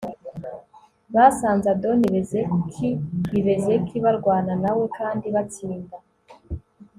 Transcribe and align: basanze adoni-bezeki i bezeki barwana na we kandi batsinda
basanze 1.15 1.67
adoni-bezeki 1.75 2.89
i 3.37 3.39
bezeki 3.45 3.95
barwana 4.03 4.53
na 4.63 4.71
we 4.77 4.85
kandi 4.97 5.27
batsinda 5.35 5.97